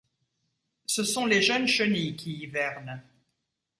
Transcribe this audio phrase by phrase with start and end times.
[0.87, 3.03] Ce sont les jeunes chenilles qui hivernent.